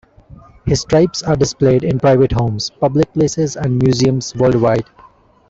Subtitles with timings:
[0.65, 4.87] His stripes are displayed in private homes, public places, and museums worldwide.